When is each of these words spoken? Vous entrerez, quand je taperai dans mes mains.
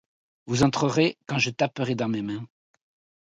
Vous 0.47 0.63
entrerez, 0.63 1.15
quand 1.27 1.37
je 1.37 1.51
taperai 1.51 1.93
dans 1.93 2.07
mes 2.09 2.23
mains. 2.23 2.47